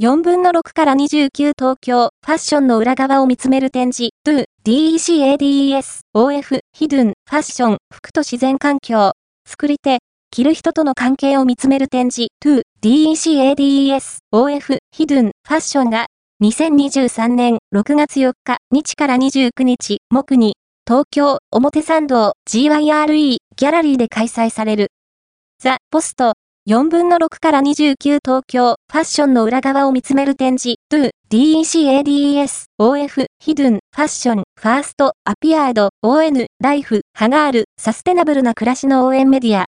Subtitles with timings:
[0.00, 9.10] 4分の6から29東京、ファッションの裏側を見つめる展示、do, DECADES, OF, ヒドゥン、ファッション、服と自然環境、
[9.44, 9.98] 作り手、
[10.30, 16.06] 着る人との関係を見つめる展示、to, DECADES, OF, ヒドゥン、ファッションが、
[16.44, 20.54] 2023年6月4日、日から29日、木に、
[20.86, 24.92] 東京、表参道、GYRE、ギャラリーで開催される。
[25.60, 26.34] ザ・ポスト、
[26.68, 39.64] 4分の6から29東京、ファッションの裏側を見つめる展示、do, DECADES, OF, ヒドゥン、ファッション、ファースト、アピアード、ON、ライフ、ハガール、サステナブルな暮らしの応援メディア、